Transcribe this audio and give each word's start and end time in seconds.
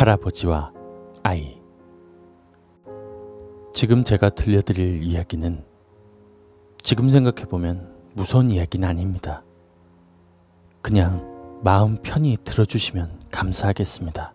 할아버지와 0.00 0.72
아이 1.22 1.60
지금 3.74 4.02
제가 4.02 4.30
들려드릴 4.30 5.02
이야기는 5.02 5.62
지금 6.80 7.10
생각해보면 7.10 7.94
무서운 8.14 8.50
이야기는 8.50 8.88
아닙니다. 8.88 9.44
그냥 10.80 11.60
마음 11.62 11.98
편히 11.98 12.38
들어주시면 12.42 13.20
감사하겠습니다. 13.30 14.32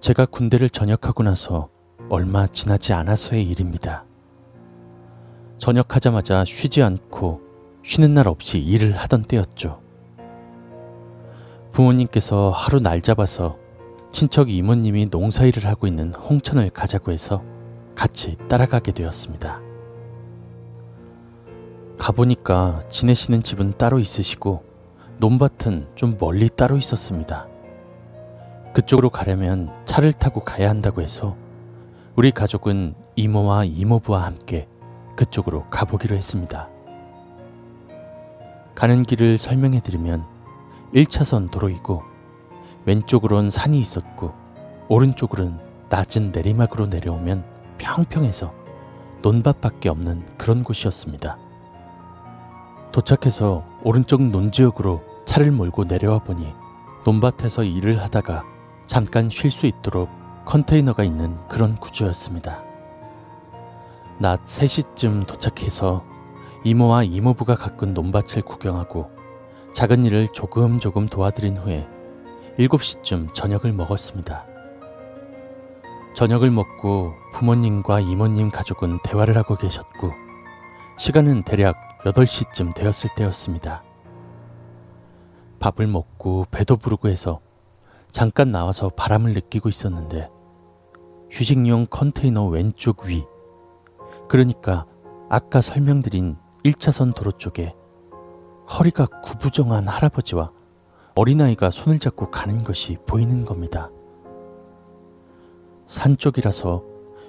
제가 0.00 0.26
군대를 0.26 0.68
전역하고 0.68 1.22
나서 1.22 1.68
얼마 2.08 2.48
지나지 2.48 2.92
않아서의 2.92 3.48
일입니다. 3.48 4.04
전역하자마자 5.58 6.44
쉬지 6.44 6.82
않고 6.82 7.40
쉬는 7.84 8.14
날 8.14 8.26
없이 8.26 8.58
일을 8.58 8.96
하던 8.96 9.22
때였죠. 9.22 9.83
부모님께서 11.74 12.50
하루 12.50 12.78
날 12.78 13.00
잡아서 13.00 13.58
친척 14.12 14.48
이모님이 14.48 15.08
농사일을 15.10 15.66
하고 15.66 15.88
있는 15.88 16.14
홍천을 16.14 16.70
가자고 16.70 17.10
해서 17.10 17.42
같이 17.96 18.36
따라가게 18.48 18.92
되었습니다. 18.92 19.60
가보니까 21.98 22.80
지내시는 22.88 23.42
집은 23.42 23.72
따로 23.76 23.98
있으시고 23.98 24.62
논밭은 25.18 25.88
좀 25.96 26.16
멀리 26.16 26.48
따로 26.48 26.76
있었습니다. 26.76 27.48
그쪽으로 28.72 29.10
가려면 29.10 29.72
차를 29.84 30.12
타고 30.12 30.44
가야 30.44 30.70
한다고 30.70 31.02
해서 31.02 31.36
우리 32.14 32.30
가족은 32.30 32.94
이모와 33.16 33.64
이모부와 33.64 34.24
함께 34.24 34.68
그쪽으로 35.16 35.68
가보기로 35.70 36.14
했습니다. 36.14 36.68
가는 38.76 39.02
길을 39.02 39.38
설명해 39.38 39.80
드리면 39.80 40.33
1차선 40.94 41.50
도로이고 41.50 42.04
왼쪽으론 42.86 43.50
산이 43.50 43.78
있었고 43.80 44.32
오른쪽으로는 44.88 45.58
낮은 45.88 46.30
내리막으로 46.30 46.86
내려오면 46.86 47.44
평평해서 47.78 48.54
논밭밖에 49.22 49.88
없는 49.88 50.24
그런 50.38 50.62
곳이었습니다. 50.62 51.38
도착해서 52.92 53.64
오른쪽 53.82 54.22
논지역으로 54.22 55.02
차를 55.24 55.50
몰고 55.50 55.84
내려와 55.84 56.20
보니 56.20 56.46
논밭에서 57.04 57.64
일을 57.64 58.00
하다가 58.00 58.44
잠깐 58.86 59.28
쉴 59.30 59.50
수 59.50 59.66
있도록 59.66 60.08
컨테이너가 60.44 61.02
있는 61.02 61.36
그런 61.48 61.74
구조였습니다. 61.76 62.62
낮 64.20 64.44
3시쯤 64.44 65.26
도착해서 65.26 66.04
이모와 66.62 67.02
이모부가 67.02 67.56
가꾼 67.56 67.94
논밭을 67.94 68.42
구경하고 68.42 69.23
작은 69.74 70.04
일을 70.04 70.28
조금 70.28 70.78
조금 70.78 71.08
도와드린 71.08 71.56
후에 71.56 71.84
7시쯤 72.60 73.34
저녁을 73.34 73.72
먹었습니다. 73.72 74.46
저녁을 76.14 76.52
먹고 76.52 77.12
부모님과 77.32 77.98
이모님 77.98 78.52
가족은 78.52 79.00
대화를 79.02 79.36
하고 79.36 79.56
계셨고 79.56 80.12
시간은 80.96 81.42
대략 81.42 81.74
8시쯤 82.04 82.72
되었을 82.72 83.10
때였습니다. 83.16 83.82
밥을 85.58 85.88
먹고 85.88 86.46
배도 86.52 86.76
부르고 86.76 87.08
해서 87.08 87.40
잠깐 88.12 88.52
나와서 88.52 88.90
바람을 88.90 89.32
느끼고 89.32 89.68
있었는데 89.68 90.30
휴식용 91.32 91.88
컨테이너 91.90 92.46
왼쪽 92.46 93.06
위 93.06 93.24
그러니까 94.28 94.86
아까 95.30 95.60
설명드린 95.60 96.36
1차선 96.64 97.12
도로 97.12 97.32
쪽에 97.32 97.74
허리가 98.68 99.06
구부정한 99.06 99.88
할아버지와 99.88 100.50
어린아이가 101.14 101.70
손을 101.70 101.98
잡고 101.98 102.30
가는 102.30 102.64
것이 102.64 102.96
보이는 103.06 103.44
겁니다. 103.44 103.88
산 105.86 106.16
쪽이라서 106.16 106.80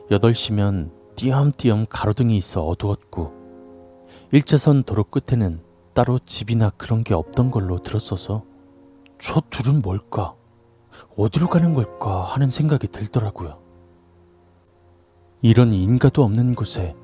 8시면 0.09 0.89
띄엄띄엄 1.15 1.85
가로등이 1.89 2.35
있어 2.37 2.65
어두웠고 2.65 3.45
1차선 4.33 4.85
도로 4.85 5.03
끝에는 5.03 5.59
따로 5.93 6.19
집이나 6.19 6.71
그런 6.71 7.03
게 7.03 7.13
없던 7.13 7.51
걸로 7.51 7.81
들었어서 7.81 8.43
저 9.19 9.41
둘은 9.49 9.81
뭘까? 9.81 10.33
어디로 11.17 11.47
가는 11.47 11.73
걸까 11.73 12.23
하는 12.23 12.49
생각이 12.49 12.87
들더라고요. 12.87 13.57
이런 15.41 15.73
인가도 15.73 16.23
없는 16.23 16.55
곳에 16.55 16.95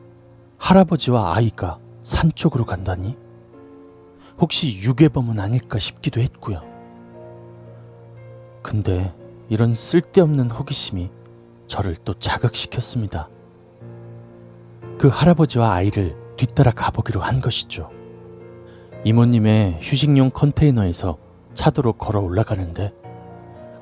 할아버지와 0.58 1.36
아이가 1.36 1.80
산 2.04 2.32
쪽으로 2.34 2.66
간다니? 2.66 3.16
혹시 4.42 4.82
유괴범은 4.82 5.40
아닐까 5.40 5.78
싶기도 5.78 6.20
했고요. 6.20 6.62
근데 8.64 9.14
이런 9.50 9.76
쓸데없는 9.76 10.50
호기심이 10.50 11.12
저를 11.68 11.96
또 12.04 12.16
자극시켰습니다. 12.16 13.30
그 14.98 15.10
할아버지와 15.10 15.74
아이를 15.74 16.16
뒤따라 16.38 16.72
가보기로 16.72 17.22
한 17.22 17.40
것이죠. 17.40 17.92
이모님의 19.04 19.78
휴식용 19.80 20.32
컨테이너에서 20.32 21.18
차도로 21.54 21.94
걸어 21.94 22.20
올라가는데 22.22 22.94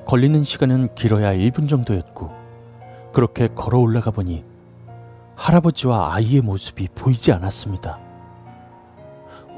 걸리는 0.06 0.44
시간은 0.44 0.94
길어야 0.94 1.32
1분 1.32 1.70
정도였고 1.70 2.30
그렇게 3.14 3.48
걸어 3.48 3.78
올라가 3.78 4.10
보니 4.10 4.44
할아버지와 5.36 6.14
아이의 6.14 6.42
모습이 6.42 6.88
보이지 6.94 7.32
않았습니다. 7.32 8.09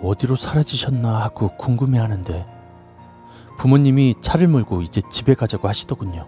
어디로 0.02 0.36
사라지셨나 0.36 1.20
하고 1.20 1.50
궁금해 1.56 1.98
하는데 1.98 2.46
부모님이 3.56 4.16
차를 4.20 4.48
몰고 4.48 4.82
이제 4.82 5.00
집에 5.10 5.34
가자고 5.34 5.68
하시더군요. 5.68 6.26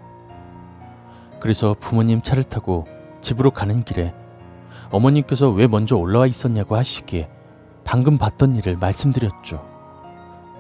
그래서 1.40 1.74
부모님 1.78 2.22
차를 2.22 2.44
타고 2.44 2.86
집으로 3.20 3.50
가는 3.50 3.82
길에 3.84 4.14
어머님께서 4.90 5.50
왜 5.50 5.66
먼저 5.66 5.96
올라와 5.96 6.26
있었냐고 6.26 6.76
하시기에 6.76 7.28
방금 7.84 8.16
봤던 8.16 8.54
일을 8.54 8.76
말씀드렸죠. 8.76 9.64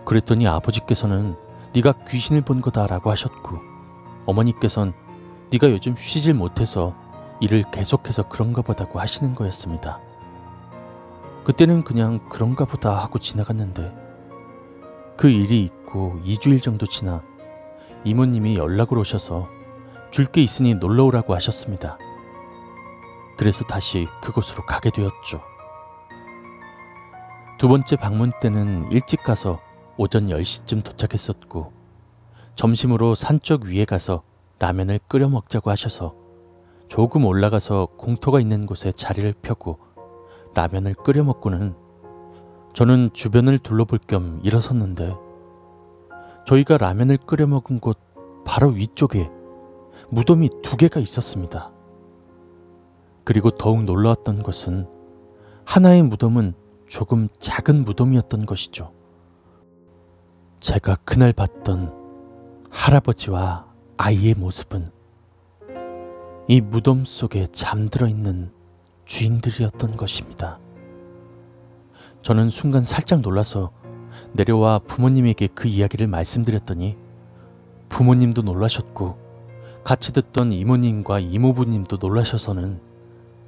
그랬더니 0.04 0.48
아버지께서는 0.48 1.36
네가 1.74 1.92
귀신을 2.08 2.42
본 2.42 2.60
거다라고 2.60 3.10
하셨고 3.10 3.58
어머니께선 4.26 4.92
네가 5.50 5.70
요즘 5.70 5.94
쉬질 5.96 6.34
못해서 6.34 6.94
일을 7.40 7.62
계속해서 7.70 8.28
그런가 8.28 8.62
보다고 8.62 9.00
하시는 9.00 9.34
거였습니다. 9.34 10.00
그때는 11.44 11.82
그냥 11.82 12.26
그런가 12.28 12.64
보다 12.64 12.96
하고 12.96 13.18
지나갔는데 13.18 13.94
그 15.16 15.28
일이 15.28 15.62
있고 15.62 16.18
2주일 16.24 16.62
정도 16.62 16.86
지나 16.86 17.22
이모님이 18.04 18.56
연락을 18.56 18.98
오셔서 18.98 19.48
줄 20.10 20.26
게 20.26 20.42
있으니 20.42 20.74
놀러 20.74 21.04
오라고 21.06 21.34
하셨습니다. 21.34 21.98
그래서 23.36 23.64
다시 23.64 24.06
그곳으로 24.22 24.64
가게 24.64 24.90
되었죠. 24.90 25.42
두 27.58 27.68
번째 27.68 27.96
방문 27.96 28.32
때는 28.40 28.90
일찍 28.92 29.22
가서 29.22 29.60
오전 29.96 30.28
10시쯤 30.28 30.84
도착했었고 30.84 31.72
점심으로 32.54 33.14
산쪽 33.16 33.64
위에 33.64 33.84
가서 33.84 34.22
라면을 34.60 35.00
끓여 35.08 35.28
먹자고 35.28 35.70
하셔서 35.70 36.14
조금 36.88 37.24
올라가서 37.24 37.86
공터가 37.96 38.38
있는 38.38 38.66
곳에 38.66 38.92
자리를 38.92 39.34
펴고 39.42 39.78
라면을 40.54 40.94
끓여 40.94 41.22
먹고는 41.24 41.74
저는 42.72 43.10
주변을 43.12 43.58
둘러볼 43.58 43.98
겸 44.06 44.40
일어섰는데 44.42 45.14
저희가 46.46 46.78
라면을 46.78 47.18
끓여 47.18 47.46
먹은 47.46 47.80
곳 47.80 47.98
바로 48.44 48.68
위쪽에 48.68 49.30
무덤이 50.10 50.50
두 50.62 50.76
개가 50.76 51.00
있었습니다. 51.00 51.72
그리고 53.24 53.50
더욱 53.50 53.84
놀라웠던 53.84 54.42
것은 54.42 54.86
하나의 55.64 56.02
무덤은 56.02 56.54
조금 56.86 57.28
작은 57.38 57.84
무덤이었던 57.84 58.46
것이죠. 58.46 58.92
제가 60.60 60.96
그날 61.04 61.32
봤던 61.32 61.92
할아버지와 62.70 63.66
아이의 63.96 64.34
모습은 64.34 64.88
이 66.48 66.60
무덤 66.60 67.04
속에 67.04 67.46
잠들어 67.46 68.06
있는 68.06 68.52
주인들이었던 69.04 69.96
것입니다. 69.96 70.58
저는 72.22 72.48
순간 72.48 72.82
살짝 72.82 73.20
놀라서 73.20 73.70
내려와 74.32 74.80
부모님에게 74.80 75.48
그 75.48 75.68
이야기를 75.68 76.06
말씀드렸더니 76.06 76.96
부모님도 77.88 78.42
놀라셨고 78.42 79.18
같이 79.84 80.12
듣던 80.12 80.52
이모님과 80.52 81.20
이모부님도 81.20 81.98
놀라셔서는 82.00 82.80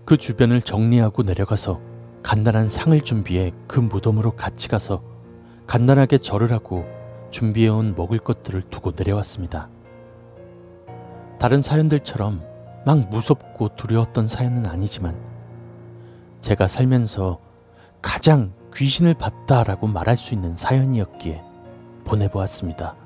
그 0.04 0.16
주변을 0.16 0.60
정리하고 0.60 1.22
내려가서 1.22 1.80
간단한 2.22 2.68
상을 2.68 3.00
준비해 3.00 3.52
그 3.66 3.80
무덤으로 3.80 4.32
같이 4.32 4.68
가서 4.68 5.02
간단하게 5.66 6.18
절을 6.18 6.52
하고 6.52 6.84
준비해온 7.30 7.94
먹을 7.96 8.18
것들을 8.18 8.62
두고 8.62 8.92
내려왔습니다. 8.96 9.68
다른 11.38 11.62
사연들처럼 11.62 12.42
막 12.84 13.08
무섭고 13.10 13.76
두려웠던 13.76 14.26
사연은 14.26 14.66
아니지만 14.66 15.16
제가 16.40 16.68
살면서 16.68 17.40
가장 18.02 18.52
귀신을 18.74 19.14
봤다라고 19.14 19.86
말할 19.86 20.16
수 20.16 20.34
있는 20.34 20.54
사연이었기에 20.56 21.42
보내보았습니다. 22.04 23.05